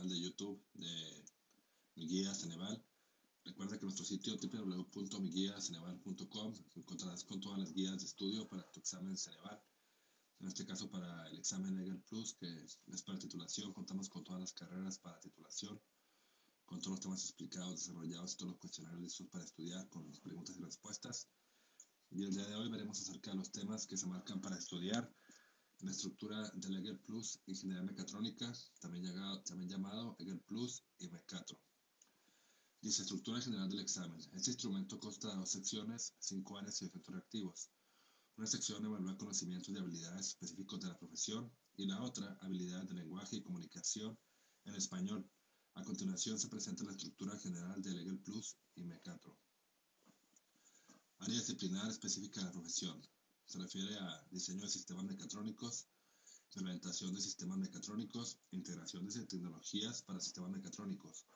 [0.00, 1.24] canal de YouTube de
[1.96, 2.82] Mi Guía Ceneval.
[3.44, 9.18] Recuerda que nuestro sitio www.miguiaceneval.com encontrarás con todas las guías de estudio para tu examen
[9.18, 9.62] Ceneval.
[10.40, 14.40] En este caso para el examen EGEL Plus, que es para titulación, contamos con todas
[14.40, 15.78] las carreras para titulación,
[16.64, 20.56] con todos los temas explicados, desarrollados todos los cuestionarios listos para estudiar, con las preguntas
[20.56, 21.28] y respuestas.
[22.10, 25.14] Y el día de hoy veremos acerca de los temas que se marcan para estudiar
[25.82, 31.58] la estructura del EGEL Plus Ingeniería Mecatrónica, también, llamado, también llamado EGEL Plus y Mecatro.
[32.82, 34.20] Dice estructura general del examen.
[34.34, 37.70] Este instrumento consta de dos secciones, cinco áreas y efectos reactivos.
[38.36, 42.94] Una sección evalúa conocimientos y habilidades específicos de la profesión y la otra habilidades de
[42.94, 44.18] lenguaje y comunicación
[44.64, 45.28] en español.
[45.74, 49.38] A continuación se presenta la estructura general del EGEL Plus y Mecatro.
[51.18, 53.00] Área disciplinar específica de la profesión.
[53.50, 55.88] Se refiere a diseño de sistemas mecatrónicos,
[56.54, 61.26] implementación de sistemas mecatrónicos, integración de tecnologías para sistemas mecatrónicos,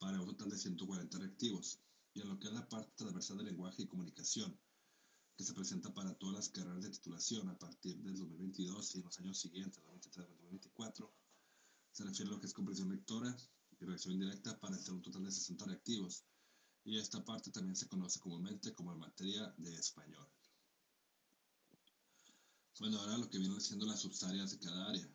[0.00, 1.78] para un total de 140 reactivos,
[2.12, 4.58] y en lo que es la parte transversal de lenguaje y comunicación,
[5.36, 9.04] que se presenta para todas las carreras de titulación a partir del 2022 y en
[9.04, 11.08] los años siguientes, 2023-2024,
[11.92, 13.32] se refiere a lo que es comprensión lectora
[13.78, 16.24] y reacción indirecta para tener un total de 60 reactivos,
[16.82, 20.28] y esta parte también se conoce comúnmente como la materia de español.
[22.80, 25.08] Bueno, ahora lo que vienen siendo las subáreas de cada área.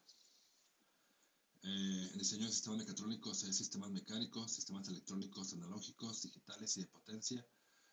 [1.62, 7.46] Eh, diseño de sistemas mecatrónicos es sistemas mecánicos, sistemas electrónicos analógicos, digitales y de potencia,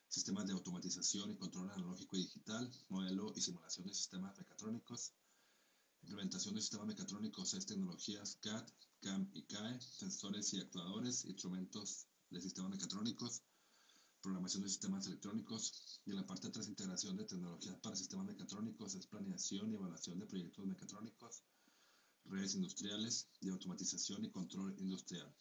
[0.06, 5.12] sistemas de automatización y control analógico y digital, modelo y simulación de sistemas mecatrónicos,
[6.02, 8.68] implementación de sistemas mecatrónicos es tecnologías CAD,
[9.00, 13.42] CAM y CAE, sensores y actuadores, instrumentos de sistemas mecatrónicos,
[14.26, 18.96] programación de sistemas electrónicos y en la parte 3 integración de tecnologías para sistemas mecatrónicos
[18.96, 21.44] es planeación y evaluación de proyectos mecatrónicos,
[22.24, 25.32] redes industriales de automatización y control industrial.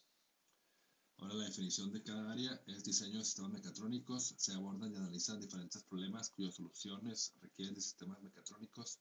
[1.17, 4.35] Ahora la definición de cada área es diseño de sistemas mecatrónicos.
[4.37, 8.99] Se abordan y analizan diferentes problemas cuyas soluciones requieren de sistemas mecatrónicos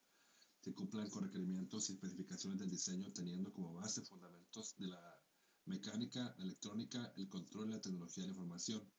[0.62, 5.20] que cumplan con requerimientos y especificaciones del diseño teniendo como base fundamentos de la
[5.66, 8.90] mecánica, la electrónica, el control y la tecnología de la información.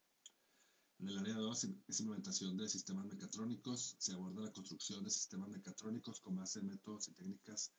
[1.00, 3.96] En el área 2 es implementación de sistemas mecatrónicos.
[4.00, 7.74] Se aborda la construcción de sistemas mecatrónicos con base en métodos y técnicas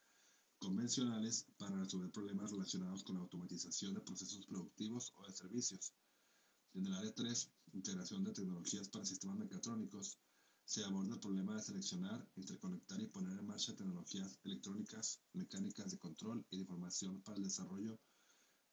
[0.58, 5.94] convencionales para resolver problemas relacionados con la automatización de procesos productivos o de servicios.
[6.74, 10.18] En el área 3, integración de tecnologías para sistemas mecatrónicos,
[10.66, 15.98] se aborda el problema de seleccionar, interconectar y poner en marcha tecnologías electrónicas, mecánicas de
[15.98, 17.98] control y de información para el desarrollo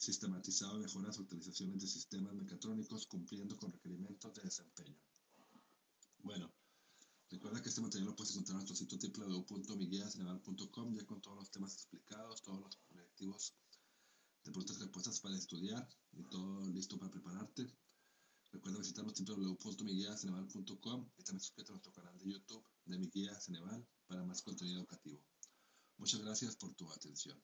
[0.03, 4.97] sistematizado de mejoras o utilizaciones de sistemas mecatrónicos cumpliendo con requerimientos de desempeño.
[6.19, 6.53] Bueno,
[7.33, 11.49] Recuerda que este material lo puedes encontrar en nuestro sitio www.miguiasneval.com ya con todos los
[11.49, 13.55] temas explicados, todos los colectivos
[14.43, 17.75] de preguntas y respuestas para estudiar y todo listo para prepararte.
[18.51, 23.83] Recuerda visitarnos www.miguiasneval.com y también suscríbete a nuestro canal de YouTube de Mi Guía Ceneval
[24.05, 25.19] para más contenido educativo.
[25.97, 27.43] Muchas gracias por tu atención.